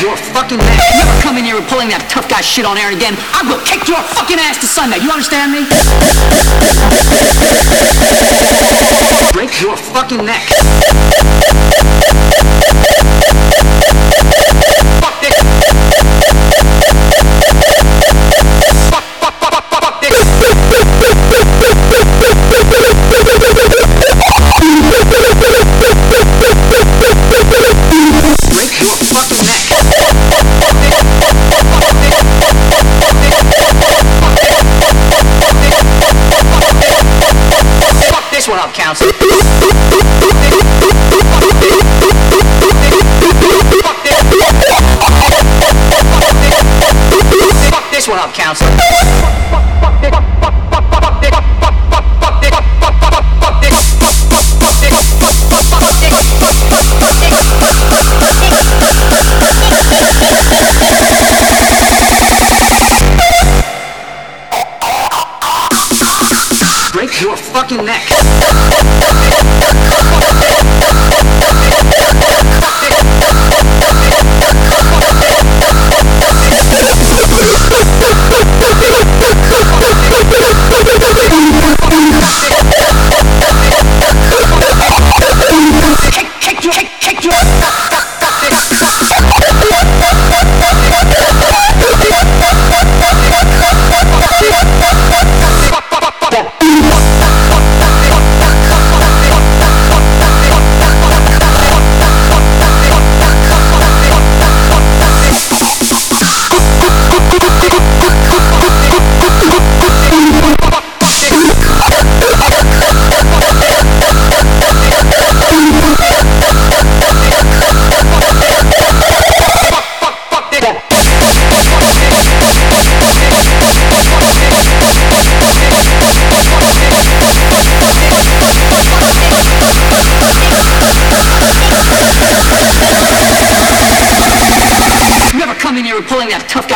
your 0.00 0.16
fucking 0.16 0.58
neck. 0.58 0.80
You 0.96 1.02
ever 1.02 1.20
come 1.20 1.36
in 1.36 1.44
here 1.44 1.56
and 1.56 1.66
pulling 1.68 1.88
that 1.92 2.08
tough 2.08 2.28
guy 2.28 2.40
shit 2.40 2.64
on 2.64 2.80
Aaron 2.80 2.96
again, 2.96 3.14
I 3.36 3.44
will 3.44 3.60
kick 3.68 3.84
your 3.84 4.00
fucking 4.16 4.40
ass 4.40 4.56
to 4.64 4.68
Sunday. 4.68 4.96
You 4.96 5.12
understand 5.12 5.52
me? 5.52 5.68
Break 9.36 9.60
your 9.60 9.76
fucking 9.76 10.24
neck. 10.24 10.89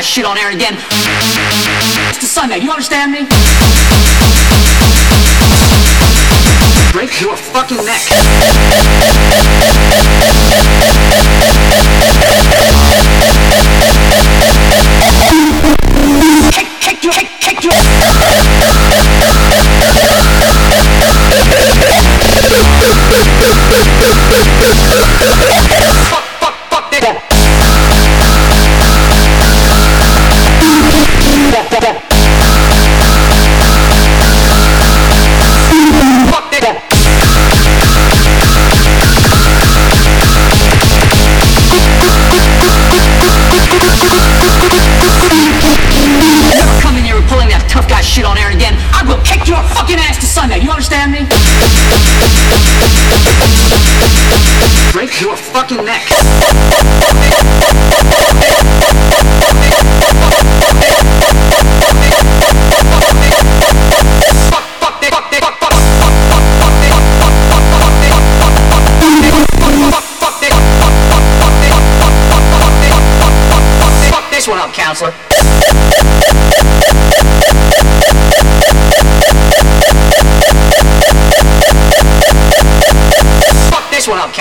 That 0.00 0.06
shit 0.06 0.24
on 0.24 0.38
Aaron 0.38 0.56
again? 0.56 0.80
It's 2.08 2.20
the 2.20 2.24
Sunday. 2.24 2.56
You 2.56 2.70
understand 2.70 3.12
me? 3.12 3.28
Break 6.90 7.20
your 7.20 7.36
fucking 7.36 7.84
neck. 7.84 8.00
Fuck, 55.10 55.38
fucking 55.38 55.84
this. 55.84 56.00
Fuck 74.10 74.30
this 74.30 74.48
one 74.48 74.58
up, 74.58 74.72
counselor. 74.72 75.14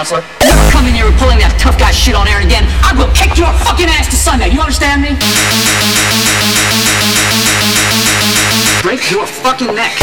Counselor. 0.00 0.24
You 0.40 0.48
ever 0.48 0.70
come 0.70 0.86
in 0.86 0.94
here 0.94 1.04
and 1.04 1.16
pulling 1.20 1.36
that 1.44 1.52
tough 1.60 1.76
guy 1.76 1.92
shit 1.92 2.14
on 2.16 2.24
Aaron 2.24 2.46
again? 2.46 2.64
I 2.80 2.96
will 2.96 3.12
kick 3.12 3.36
your 3.36 3.52
fucking 3.68 3.84
ass 3.84 4.08
to 4.08 4.16
Sunday. 4.16 4.48
You 4.48 4.64
understand 4.64 5.04
me? 5.04 5.12
Break 8.80 9.10
your 9.12 9.26
fucking 9.26 9.74
neck. 9.76 10.00